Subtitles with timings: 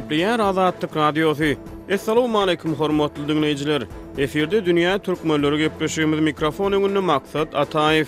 [0.00, 1.44] Nipriyar Azadlık Radyosu.
[1.94, 3.82] Assalamu aleykum hormatly dinleyijiler.
[4.18, 8.06] Eferde dünýä türkmenleri gepleşýän mikrofonyň önünde maksat Ataýew.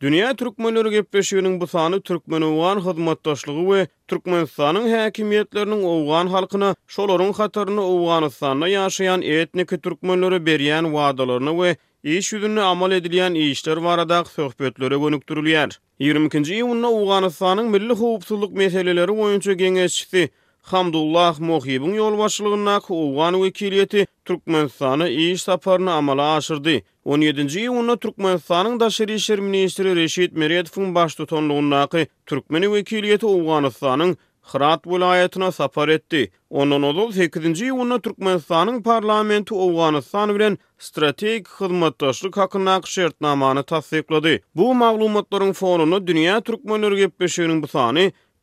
[0.00, 4.46] Dünya Türkmenleri gepeşiginin bu sanı Türkmen uğan hızmattaşlığı ve Türkmen
[4.90, 8.30] hakimiyetlerinin uğan halkına, şolorun hatarını uğan
[8.66, 15.80] yaşayan etniki Türkmenleri beriyen vadalarını ve iş yüzünü amal ediliyen işler varadak sohbetlere gönüktürülüyer.
[15.98, 16.52] 22.
[16.54, 20.30] Iyunna Uganistan'ın milli hupsulluk meseleleri oyuncu genesçisi
[20.66, 26.70] Hamdullah Mohibun yol başlığına Uwan vekiliyeti Türkmenistan'a iş saparını amala aşırdı.
[27.06, 34.16] 17-nji ýylyna da daşary işler ministri Reşit Meredowyň baş tutanlygyndaky Türkmeni wekiliýeti Awganystanyň
[34.46, 36.30] Hırat vilayetine sapar etti.
[36.50, 44.38] Ondan odol 8-nji ýylyna Türkmenistanyň parlamenti Awganystan bilen strategik hyzmatdaşlyk hakyna şertnamany tasdiqlady.
[44.54, 47.68] Bu maglumatlaryň fonuny dünýä türkmenleri gepleşýäniň bu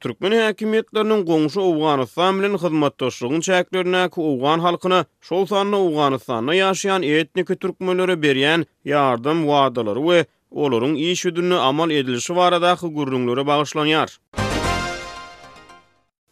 [0.03, 7.53] Türkmen häkimetleriniň goňşy Awganystan bilen hyzmatdaşlygyň çäklerine ki ugan halkyna şol sanly Awganystanda ýaşaýan etnik
[7.63, 10.19] türkmenlere berýän ýardym wadalary we
[10.65, 11.25] olaryň iş
[11.69, 14.09] amal edilşi barada hyzmatlaryňlara bagyşlanýar.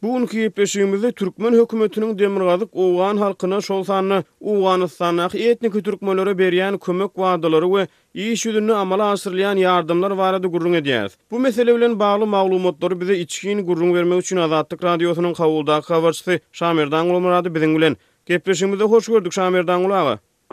[0.03, 7.65] Bugünkü peşimizle Türkmen Hökümetinin demirgadik uwan halkına, şol sanına, Uwanistanak etnik Türkmenlere berýän kömek wadiwlary
[7.73, 7.83] we
[8.19, 11.09] iyi ýörelnü amala aşyrýan yardımlar barada gurrun edýär.
[11.31, 16.91] Bu mesele bilen bagly maglumatlary bize içkiýini gurrun bermek üçin azatdyk radiosynyň kawlnda habarçy Şamer
[16.91, 17.97] Daŋulmyrad birin gülen.
[18.45, 19.67] Peşimizle hoş gördük Şamer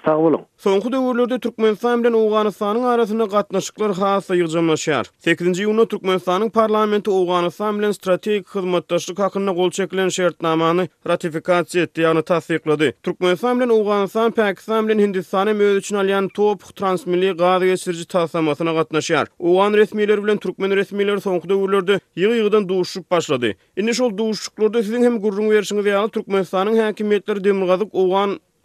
[0.04, 0.40] Sağ bolun.
[0.56, 5.04] Soňky döwürlerde Türkmenistan bilen Awganystanyň arasynda gatnaşyklar hassa ýygnaşýar.
[5.26, 12.22] 8-nji ýuly Türkmenistanyň parlamenti Awganystan bilen strategik hyzmatdaşlyk hakynda gol çekilen şertnamany ratifikasiýa etdi, ni
[12.22, 12.90] tasdiklady.
[13.02, 19.26] Türkmenistan bilen Awganystan Pakistan bilen Hindistany möhüçün alýan top transmilli gaz geçirji tasamasyna gatnaşýar.
[19.40, 23.50] Awgan resmiýetleri bilen Türkmen resmiýetleri soňky döwürlerde ýygy-ýygydan duşuşyp başlady.
[23.76, 27.94] Indi şol duşuşyklarda siziň hem gurrun berişiňiz ýa-ni Türkmenistanyň häkimetleri demirgazyp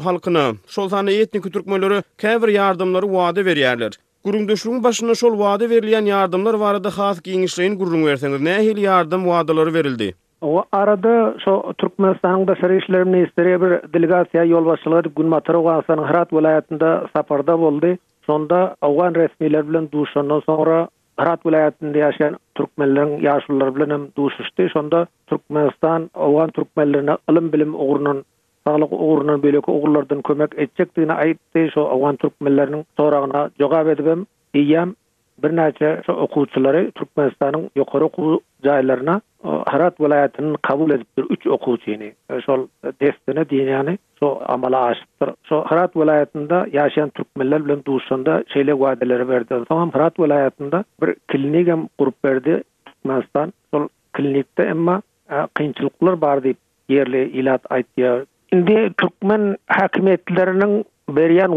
[0.05, 0.51] halkına.
[0.67, 3.97] Şol sana etnik türkmenleri käbir yardımları wada berýärler.
[4.25, 8.03] Gurungdöşlüğün başına şol wada berilýän yardımlar barada has giňişleýin gurrung
[8.43, 10.13] Ne hel yardım wadalary verildi?
[10.41, 17.59] O arada şo Türkmenistan'ın da şeri işleri bir delegasiya yol başlığı edip Gün Matara saparda
[17.59, 17.97] voldi.
[18.25, 20.87] Sonda Oğan resmiler bilen duşundan sonra
[21.21, 24.69] hirat vilayetinde yaşayan Türkmenlerin yaşlılar bilen hem duşuştu.
[24.73, 28.23] Sonda Türkmenistan Oğan Türkmenlerine ılım bilim uğrunun
[28.65, 34.25] bağlıq uğruna bölökü uğurlardan kömek etcek dini aytti şu Afgan Türk millerinin sorağına cogab edibim
[34.53, 34.95] iyyam
[35.43, 35.73] bir
[36.05, 39.21] şu okuvçuları Türkmenistan'ın yukarı okuvu cahilerine
[39.65, 42.67] Harat velayetinin kabul edip bir üç okuvçini e, şu
[43.01, 49.27] destini diniyani, şu amala aşıptır şu Harat velayetinde yaşayan Türk miller bilen duşunda şeyle vadeleri
[49.29, 55.01] verdi tamam Harat velayetinde bir klinikam kurup verdi Türkmenistan şu klinikte emma
[55.55, 56.57] qiyinçiliklar e, bar deyip
[56.89, 61.51] yerli ilat aytdi de Türkmen hakimiyetlerinin Beryan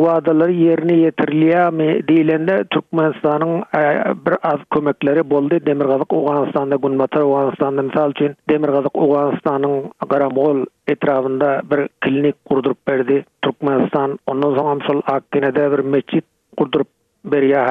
[0.51, 3.81] yerini yetirliya mi dilende Türkmenistan'ın e,
[4.27, 10.59] bir az kömekleri boldi Demirgazık Oğanistan'da Gunmatar Oğanistan'da misal için Demirgazık Oğanistan'ın Karamoğol
[10.89, 16.25] etrafında bir klinik kurdurup berdi Türkmenistan ondan sonra Amsal Akkine'de bir meçit
[16.59, 17.67] kurdurup berdi Beryan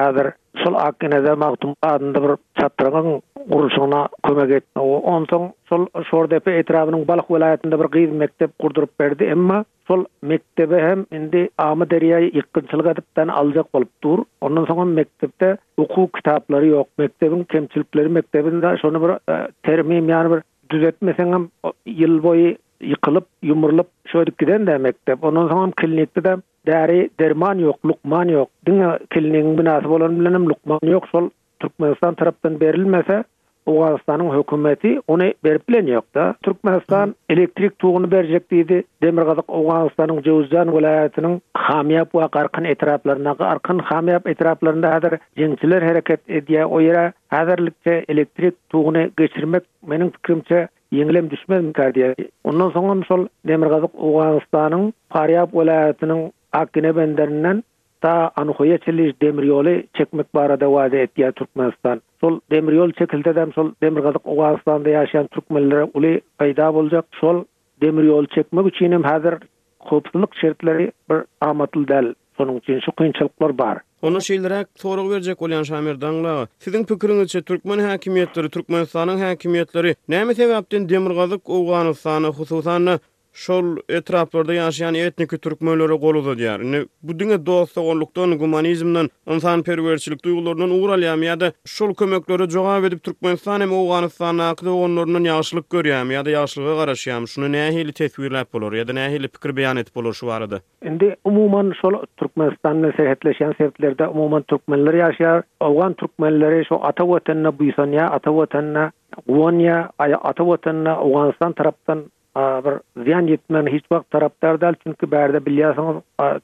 [0.62, 4.80] sol akkene de maktum adında bir çatırının uruşuna kömek etdi.
[4.80, 10.80] On son sol Şordepe etrafının Balık velayetinde bir gyz mektep kurdurup berdi Emma sol mektebe
[10.82, 14.18] hem indi Amı Derya'yı yıkkınçılık edip ben alacak olup dur.
[14.40, 16.86] Ondan sonra mektepte okuw kitaplary yok.
[16.98, 21.48] Mektebin kemçilikleri mektebinde şonu bir e, termim yani bir düzeltmesen hem
[21.86, 25.24] yıl boyu yıkılıp yumurulup şöyle giden de mektep.
[25.24, 28.50] Ondan sonra klinikte de däri derman ýok, lukman yok.
[28.66, 31.08] Diňe kilinin binasy bolan bilenem lukman ýok.
[31.14, 33.24] Şol Türkmenistan tarapdan berilmese,
[33.70, 37.14] Awganistanyň hökümeti ony berip bilen ýok Türkmenistan hmm.
[37.28, 38.82] elektrik tuğunu berjek diýdi.
[39.02, 46.22] Demir gazak Awganistanyň Jawzan welaýatynyň Hamiyap we Qarqyn etraplaryna, Qarqyn Hamiyap etraplarynda häzir jeňçiler hereket
[46.28, 52.14] edýä, O ýere häzirlikde elektrik tuğunu geçirmek meniň pikirimçe yeňilem düşmän mi
[52.44, 57.62] Ondan soňra sol Demir gazak Awganistanyň Paryap welaýatynyň Akgine benderinden
[58.00, 62.02] ta Anuhoya çiliş demir yolu çekmek barada vaade etdi ya Turkmenistan.
[62.20, 62.90] Sol demir yol
[63.36, 67.04] dem sol demir gazık Oğazistan'da yaşayan Türkmenlere uli payda bolacak.
[67.20, 67.44] Sol
[67.82, 69.34] demir yol çekmek için hem hazır
[69.78, 72.14] kopsuluk şeritleri bir amatıl del.
[72.36, 73.78] Sonun için şu kıyınçılıklar bar.
[74.02, 76.48] Onu şeylere soru verecek olyan Şamir Dangla.
[76.58, 82.98] Sizin pikirinizce Türkmen hakimiyetleri, Türkmenistan'ın hakimiyetleri nemi sebepten demir gazık Oğazistan'ı hususanlı
[83.36, 86.60] şol etraplarda yaşayan etnik türkmenlere goluda diyar.
[86.60, 92.84] Yani bu dünya dostu gollukton, gumanizmden, insan perverçilik duygularından uğur ya da şol kömekleri cevap
[92.84, 97.28] edip Türkmenistan hem Oğanistan'a akıda onlarının yaşlılık görüyam ya da yaşlılığa karşıyam.
[97.28, 100.32] Şunu ne ehli tefkirli hep olur ya da ne ehli pikir beyan etip olur şu
[100.32, 100.60] arada.
[100.84, 105.42] Şimdi umuman şol Türkmenistan'ın seyretleşen sevdilerde umuman Türkmenler yaşayar.
[105.60, 108.92] Oğan Türkmenleri şu atavatanına buysan ya atavatanına
[109.28, 112.00] Oňa aýa atawatna tarapdan
[112.36, 116.00] bir ziyan yetmeni hiç vaqt taraftar dal çünki bärde bilýärsiň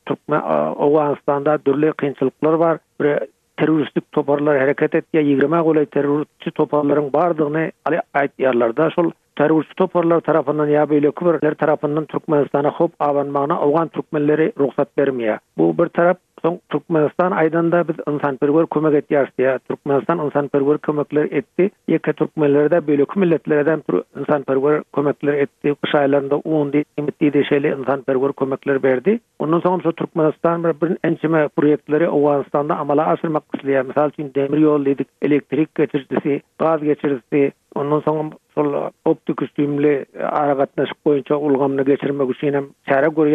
[0.07, 0.41] Türkmen
[0.79, 3.19] Awganistanda dürli kynçylyklar bar bir
[3.57, 10.67] teröristik toparlar hareket etdiýä 20 golay terroristçi toparlaryň bardygyny ali aýtýarlarda şol terörist toparlar tarapından
[10.77, 15.39] ya böyle kubrler tarapından Türkmenistan'a hop avanmağına Afgan Türkmenleri ruhsat vermiyor.
[15.59, 19.43] Bu bir tarap Soň Türkmenistan aýdanda biz insan perwer kömek etýärdi.
[19.45, 19.59] Ya.
[19.71, 21.69] Türkmenistan insan perwer kömekler etdi.
[21.89, 23.83] Ýeke türkmenlerde bölek milletlerden
[24.21, 25.75] insan perwer kömekler etdi.
[25.83, 29.15] Kış aýlarynda 10 diýip ümitli deşeli insan perwer kömekler berdi.
[29.39, 34.85] Onuň soňam şu Türkmenistan bir bir ençeme proýektleri Awganistanda amala aşyrmak üçin, mesalan, demir ýol
[34.85, 40.67] dedik, elektrik getirdisi, gaz geçirdisi, onuň soňam sol optik üstümle ara
[41.07, 42.67] boyunca ulgamna geçirmek üçin hem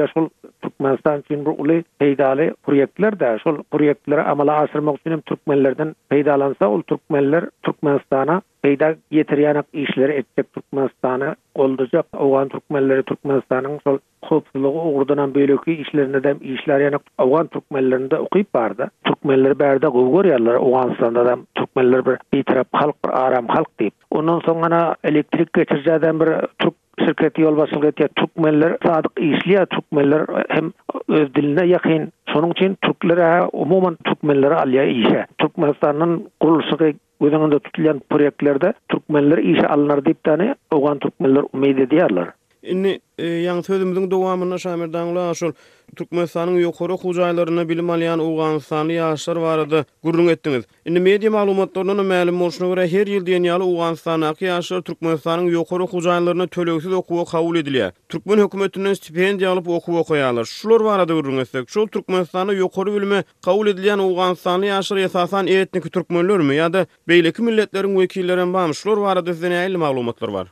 [0.07, 0.29] sol
[0.61, 6.65] Türkmenistan üçin bir uly peýdaly proýektler de sol proýektleri amala aşyrmak üçin hem türkmenlerden peýdalansa
[6.67, 13.97] ul türkmenler Türkmenistana peýda getirýän işleri etdi Türkmenistana goldyjak owan türkmenleri Türkmenistanyň sol
[14.29, 18.83] köpçülüğü ugurdanan beýleki işlerini dem işleri ýanyp awgan türkmenlerinde okuyup bardy.
[19.07, 23.91] Türkmenler berde gow görýärler Awganistanda dem türkmenler bir bitirip halk aram halk diýip.
[24.12, 26.29] Ondan soňra elektrik geçirjäden bir
[26.59, 26.74] türk
[27.06, 30.71] şirketi yol basyl gatya türkmenler sadyk işliýär türkmenler hem
[31.18, 36.91] öz diline ýakyn şonuň üçin türkler umumyň türkmenleri alýa işe türkmenistanyň gurulşygy
[37.21, 42.27] özüňde tutulýan proýektlerde türkmenler işe alynar diýip täne owgan türkmenler umyt edýärler
[42.67, 45.51] Inni e, yang sözümüzün dowamyna şamir daňla aşul
[45.95, 48.57] Türkmenistanyň ýokary hujaýlaryna bilim alýan ugan
[48.93, 49.83] ýaşlar barady.
[50.03, 50.63] Gurrun etdiňiz.
[50.89, 55.85] Inni media maglumatlaryna maýlum bolsuny gara her ýyl diýeniýär ugan sanly aky ýaşlar Türkmenistanyň ýokary
[55.93, 57.91] hujaýlaryna töleksiz okuwa kabul edilýär.
[58.09, 60.45] Türkmen hökümetinden stipendiýa alyp okuwa goýarlar.
[60.51, 64.35] Şular barady gurrun etsek, şu Türkmenistanyň ýokary bilimi kabul edilýän ugan
[64.67, 68.73] ýaşlar ýetasan etnik türkmenlermi ýa-da beýleki milletleriň wekilleri barmy?
[68.83, 70.47] Şular barady sizden maglumatlar bar.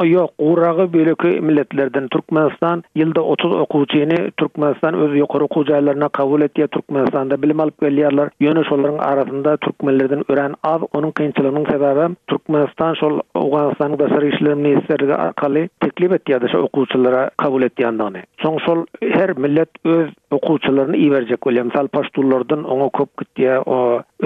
[0.00, 6.66] Ýok, uğrağı bölegi milletlerden Türkmenistan ýylda 30 okuwçyny Türkmenistan öz ýokary okuw jaýlaryna kabul etdi.
[6.76, 8.30] Türkmenistanda bilim alyp gelýärler.
[8.40, 15.14] Ýöne şolaryň arasynda türkmenlerden ören az, onun kynçylygynyň sebäbi Türkmenistan şol Awganistanyň daşary işleri ministrligi
[15.14, 16.48] arkaly teklip etdi.
[16.52, 18.22] Şol okuwçylara kabul etdi andany.
[18.42, 21.62] Şoň şol her millet öz okuwçylaryny iwerjek bolýar.
[21.72, 21.88] Mysal
[22.54, 23.50] onu oňa köp gitdi.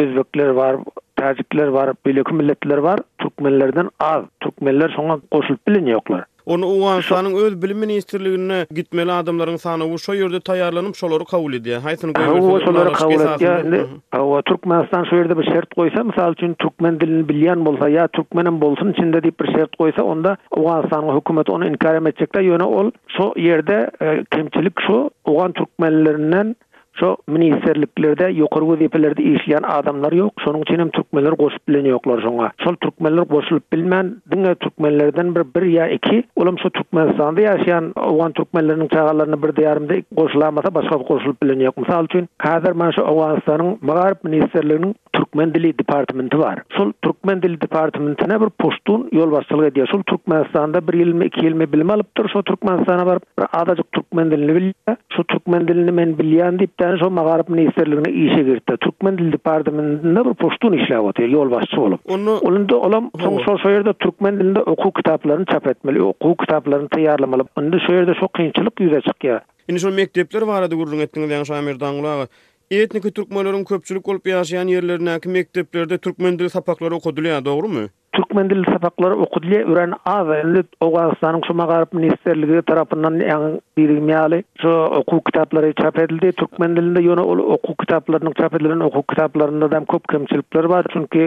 [0.03, 0.77] Özbekler bar,
[1.17, 4.25] tazikler var, bilekü milletler var, Türkmenlerden az.
[4.41, 6.25] Türkmenler sonra koşulup bilin yoklar.
[6.47, 11.81] Onu Uğan öz bilim ministerliğine gitmeli adamların sanı bu şu yerde tayarlanıp şoları kabul ediyor.
[11.83, 12.65] Haytın koyuyor.
[12.67, 15.05] şoları kabul Türkmenistan
[15.39, 19.53] bir şert koysa misal üçin Türkmen dilini bilýän bolsa ya türkmenem bolsun içinde deyip bir
[19.53, 22.91] şert koysa onda Uğan Sanın hükümeti onu inkar etmeyecek ýöne ol.
[23.17, 26.55] Şu yerde e, kemçilik şu Uğan Türkmenlerinden
[27.01, 30.33] şo ministerliklerde yukarı vazifelerde işleyen adamlar yok.
[30.45, 32.51] Sonun için hem Türkmenler koşup bilen yoklar sonra.
[32.61, 38.33] Sol Türkmenler koşulup bilmän, dinle Türkmenlerden bir, bir ya iki olum şu Türkmenistan'da yaşayan owan
[38.33, 41.77] türkmenleriniň çağalarını bir diyarımda koşulamasa başka koşulup bilen yok.
[41.77, 44.17] Misal için kader man şu Oğanistan'ın magarip
[45.13, 46.59] Türkmen dili departamenti var.
[46.73, 49.89] Sol Türkmen dili departamentine bir postun yol başçılık ediyor.
[49.89, 51.95] Sol Türkmenistan'da bir ýylmy, iki yıl mı bilme
[52.29, 54.75] Sol Türkmenistan'a var bir adacık Türkmen dilini bilir.
[55.11, 58.75] Şo Türkmen dilini men bilyan Ýani şo Magarip ministrliginiň işe girdi.
[58.85, 62.01] Türkmen dil departamentinde bir poştun işläp atyr, ýol başçy bolup.
[62.47, 67.47] Olanda olam şo şo ýerde türkmen dilinde okuw kitaplaryny çap etmeli, okuw kitaplaryny taýýarlamaly.
[67.57, 69.41] Onda şo ýerde şo kynçylyk ýüze çykýar.
[69.69, 72.27] Ýani şo mektepler barady gurulýan etdiňiz, ýani Şamir Daňulaga.
[72.71, 77.89] Etniki türkmenleriň köpçülik bolup ýaşaýan ýerlerindäki mekteplerde türkmen dili sapaklary okudylýar, dogrymy?
[78.17, 84.71] Türkmen dilli sapaklary okudylar, ýören azaly Owgaristanyň şu magarib ministrligi tarapyndan ýa-ýa-ýaly şu
[85.01, 86.31] okuw kitaplary çap edildi.
[86.41, 91.27] Türkmen dilinde ýöne ol okuw kitaplarynyň çap edilen okuw kitaplarynda hem köp kemçilikler bar, çünki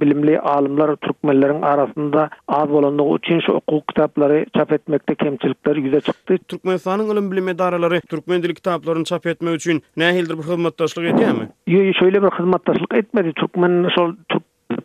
[0.00, 6.38] bilimli alimler türkmenleriň arasynda az bolandygy üçin şu okuw kitaplary çap etmekde kemçilikler ýüze çykdy.
[6.54, 11.48] Türkmenistanyň ulum bilim edaralary türkmen dilik kitaplaryny çap etmek üçin nähildir bir hyzmatdaşlyk edýärmi?
[11.76, 13.32] Ýok, şeýle bir hyzmatdaşlyk etmedi.
[13.32, 14.14] Türkmen şu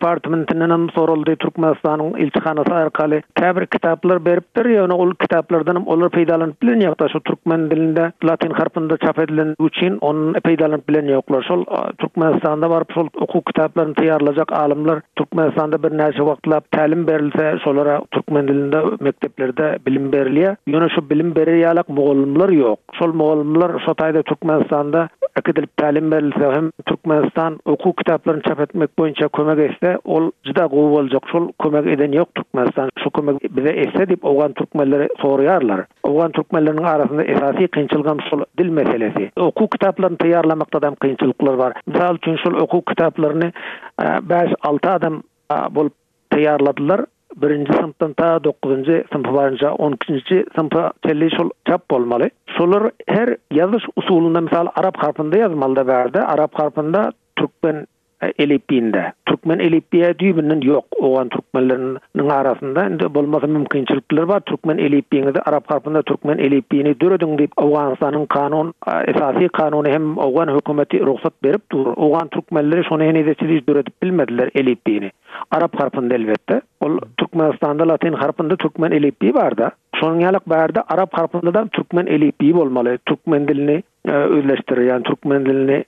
[0.03, 6.53] departamentinden hem soruldu Türkmenistan'ın iltihanası arkalı tabir kitaplar beripdir bir ol kitaplardan hem olur peydalan
[6.61, 12.69] bilen şu Türkmen dilinde Latin harfinde çap edilen üçin onun peýdalanyp bilen sol şu Türkmenistan'da
[12.69, 18.81] var şu oku kitaplarını tayarlayacak alimler Türkmenistan'da bir nece vakitla talim berilse şolara Türkmen dilinde
[18.99, 23.93] mekteplerde bilim beriliye ýöne şu bilim beriyalak muallimler yok şol muallimler şu
[24.23, 30.65] Türkmenistan'da akademik talim berilse hem Türkmenistan oku kitaplaryny çap etmek boýunça kömek etse ol juda
[30.71, 35.83] gowy boljak şol kömek eden ýok türkmenistan şu kömek bize etse dip awgan türkmenleri soraýarlar
[36.09, 42.15] awgan türkmenleriniň arasynda esasy kynçylygam şol dil meselesi okuw kitaplaryny taýýarlamakda da kynçylyklar bar misal
[42.15, 43.51] üçin şol okuw kitaplaryny
[43.99, 45.23] 5-6 e, adam
[45.53, 45.93] e, bolup
[46.31, 47.05] taýýarladylar
[47.41, 52.29] 1-nji sınıftan ta 9-njy sınıfa barınca 12-nji sınıfa telli şol çap bolmaly.
[52.57, 56.19] Şolar her yazış usulunda misal arab harfinde yazmalda berdi.
[56.19, 57.85] Arab harfinde türkmen
[58.23, 64.39] E, Elipinde Türkmen Elipiya düýbünden yok oňan türkmenleriniň arasynda indi bolmagy mümkinçilikler bar.
[64.39, 70.53] Türkmen Elipiýiňde Arap garpynda Türkmen Elipiýini döredin diýip Awganistanyň kanun e, esasy kanuny hem Awgan
[70.55, 71.85] hökümeti ruhsat berib dur.
[71.95, 75.11] Oňan türkmenleri şonu ene edeçilik döredip bilmediler Elipiýini.
[75.51, 76.61] Arap garpynda elbette.
[76.81, 79.71] Ol Türkmenistanda Latin garpynda Türkmen Elipiýi bar da.
[79.99, 82.97] Şonuň ýalyk Arap garpynda da Türkmen Elipiýi bolmaly.
[83.07, 84.85] Türkmen dilini özleştirir.
[84.85, 85.83] Yani Türkmen dilini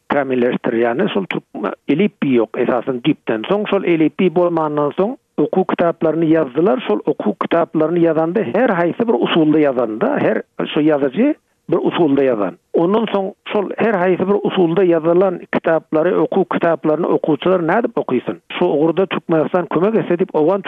[0.84, 3.42] Yani sol Türkmen LP yok esasın dipten.
[3.50, 6.84] Son sol elipi bolmandan son oku kitaplarını yazdılar.
[6.88, 8.44] Sol oku kitaplarını yazandı.
[8.56, 10.42] Her haýsy bir usulda yazanda, Her
[10.74, 11.36] şu yazıcı
[11.70, 12.58] bir usulda yazan.
[12.74, 18.42] Onun son sol her hayfi bir usulda yazılan kitapları, oku kitaplarını okuçular ne edip okuysun?
[18.60, 20.64] Şu uğurda Türkmenistan kümek esedip oğan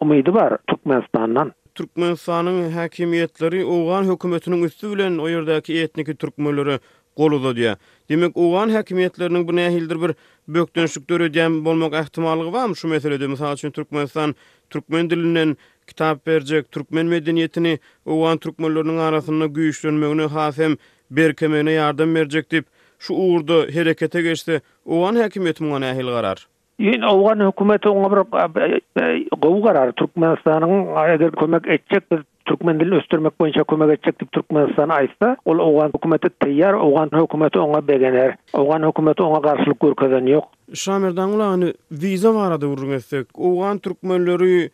[0.00, 1.52] umidi var Türkmenistan'dan.
[1.74, 6.78] Türkmenistan'ın hakimiyetleri oğan hükümetinin üstü bilen o yerdaki etniki Türkmenleri
[7.16, 7.74] golu da diye.
[8.08, 10.14] Demek Uğan hakimiyetlerinin bu nehildir bir
[10.54, 12.76] bökdönüşlük dörü diyen bolmak ehtimallığı var mı?
[12.76, 14.34] Şu meselede misal için Türkmenistan,
[14.70, 15.56] Türkmen dilinden
[15.86, 20.76] kitap verecek, Türkmen medeniyetini Uğan Türkmenlerinin arasında güyüşlenmeğine hasem
[21.10, 22.64] berkemeğine yardım verecek deyip
[22.98, 24.60] şu uğurda harekete geçti.
[24.84, 26.46] Uğan hakimiyeti buna nehil karar.
[26.78, 28.24] Yen Awgan hukumatı oňa
[28.56, 33.90] bir e, e, gowy garar Türkmenistanyň eger kömek etjek biz Türkmen dilini östürmek boýunça kömek
[33.98, 38.34] etjek dip Türkmenistan aýtsa, ol Awgan hökümeti täýär, Awgan hökümeti oňa begener.
[38.60, 40.46] Awgan hökümeti oňa garşylyk görkezen ýok.
[40.82, 43.28] Şamerdan ulany wiza barada urungysyk.
[43.34, 44.70] Awgan türkmenleri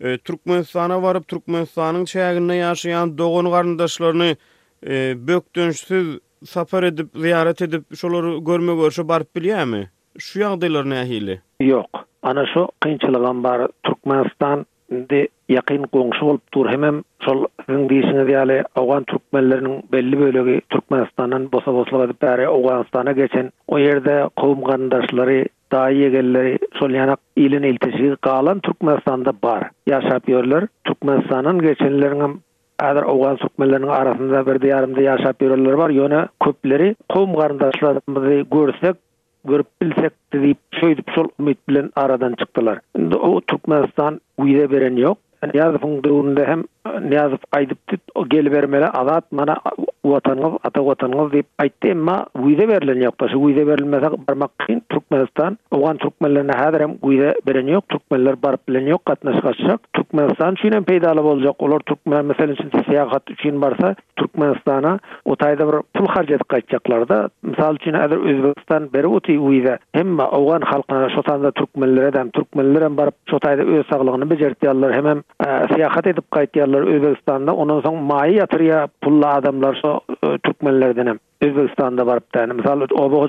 [0.00, 4.36] e, Türkmenistan'a varıp Türkmenistan'ın çayağında yaşayan doğun karındaşlarını
[4.86, 9.90] e, bök dönüşsüz safar edip, ziyaret edip, şoları görme görüşü barıp biliyor mi?
[10.18, 11.40] Şu yağdaylar ne ahili?
[11.60, 12.04] Yok.
[12.22, 14.66] Ana şu kınçılığın bari Türkmenistan
[15.10, 21.46] de yakin qoňşu bolup dur hemem sol sizin diýişiňiz ýaly awgan türkmenleriniň belli bölegi Türkmenistandan
[21.52, 25.38] bosa-bosa gidip bäri Awganistana geçen o ýerde gowum gandaşlary
[25.74, 26.90] daýy egelleri şol
[27.36, 32.34] ilin ýylyny qalan galan Türkmenistanda bar ýaşap ýörler Türkmenistanyň geçenleriniň
[32.78, 35.90] Adar awgan sokmelerin arasinda bir diýarymda ýaşap ýörenler bar.
[35.90, 38.96] Ýöne köpleri gowum garandaşlarymyzy görsek,
[39.50, 42.78] görüp bilsek diýip söýdüp sol ümit bilen aradan çykdylar.
[43.30, 45.18] o Türkmenistan uýa beren ýok.
[45.42, 46.64] Yani Ýazyp hem
[47.02, 49.56] Niyazıp aydıp tit, o geli vermeli azat mana
[50.04, 53.20] vatanız, ata vatanız deyip aydıp tüt ama güze verilen yok.
[53.20, 53.66] Başı güze
[54.28, 55.58] barmak kıyın Türkmenistan.
[55.72, 57.88] hem yok.
[57.92, 59.06] Türkmenler barıp bilen yok.
[59.06, 59.80] Katnaş kaçacak.
[59.92, 61.54] Türkmenistan için hem peydalı olacak.
[61.62, 67.28] Olar Türkmenler için siyahat üçin varsa Türkmenistan'a o tayda bir pul harcet kaçacaklar da.
[67.42, 72.30] Misal için hem Özbekistan beri oti güze hem ma oğan halkına şu anda Türkmenlere dem
[72.30, 73.12] Türkmenlere dem Türkmenlere dem
[73.84, 75.24] Türkmenlere dem
[75.90, 78.46] Türkmenlere dem adamlar Özbekistan'da ondan sonra mayı
[79.02, 83.22] pulla adamlar so e, Türkmenlerden hem Özbekistan'da varıp da yani misal o bu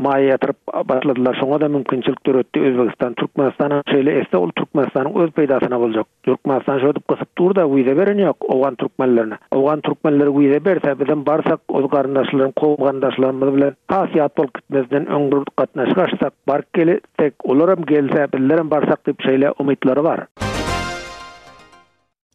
[0.00, 0.58] maýa ýatyryp
[0.90, 1.36] başladylar.
[1.40, 6.06] Şoňa da mümkinçilik döretdi Özbegistan Türkmenistan şeýle esse ol Türkmenistanyň öz peýdasyna boljak.
[6.26, 9.38] Türkmenistan şoňa dip gysyp durda wiza beren ýok awgan türkmenlerine.
[9.56, 15.52] Awgan türkmenlere wiza berse bizden barsak öz garandaşlaryň gowy garandaşlarymyz bilen hasiýat bolup gitmezden öňgürlük
[15.56, 20.20] gatnaşgaşsak bark gelsek, olaram gelse, bilerim barsak dip şeýle umytlary bar.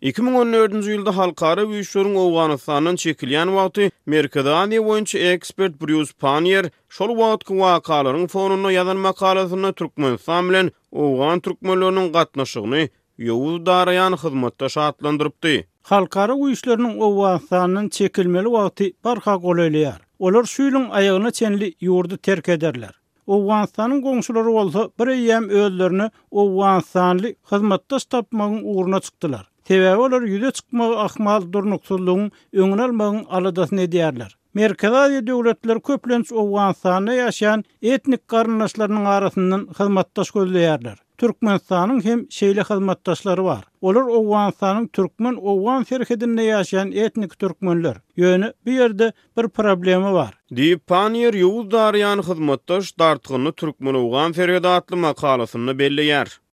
[0.06, 6.66] 2014-nji ýylda halkara güýçleriň Owganystandan çekilýän wagty Merkadany boýunça ekspert Bruce Panier
[6.98, 10.70] şol wagtky wakalaryň fonuny ýazan makalasyny türkmen familiýen
[11.06, 12.86] Owgan türkmenleriniň gatnaşygyny
[13.30, 15.56] ýowuz darayan hyzmatda şatlandyrypdy.
[15.94, 19.98] Halkara güýçleriniň Owganystandan çekilmeli wagty barha golaýlar.
[20.20, 23.02] Olar şuýlyň ayağyna çenli ýurdu terk ederler.
[23.34, 26.06] Owganstanyň goňşulary bolsa bir ýem özlerini
[26.42, 29.46] Owganstanly hyzmatda tapmagyň uguruna çykdylar.
[29.70, 32.30] Sebäbi olar ýüze çykmak ahmal durnuksuzlygyň
[32.66, 34.32] öňüne almagyň aladasyny diýerler.
[34.62, 37.66] Merkezi döwletler köplenç Owganstanda ýaşaýan
[37.96, 40.98] etnik garnaşlarynyň arasyndan hyzmatdaş gözleýärler.
[41.18, 43.64] Türkmenistan'ın hem şeyli hizmettaşları var.
[43.82, 47.98] Olur Oğuzhanistan'ın Türkmen, Oğuzhan serhidinde yaşayan etnik Türkmenler.
[48.16, 50.34] Yönü bir yerde bir problemi var.
[50.52, 56.45] Deyip Panier Yavuz Daryan hizmettaş dartgını Türkmen Oğuzhan serhidi atlı makalasını belli yer.